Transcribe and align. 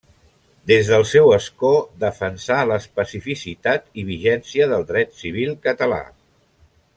Des 0.69 0.87
del 0.93 1.03
seu 1.09 1.33
escó 1.35 1.73
defensà 2.03 2.57
l'especificitat 2.69 3.85
i 4.05 4.09
vigència 4.11 4.71
del 4.73 4.87
dret 4.93 5.15
civil 5.21 5.55
català. 5.69 6.03